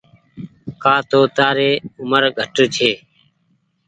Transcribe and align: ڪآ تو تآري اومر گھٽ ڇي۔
ڪآ 0.83 0.95
تو 1.09 1.19
تآري 1.37 1.71
اومر 1.99 2.23
گھٽ 2.39 2.55
ڇي۔ 2.75 2.91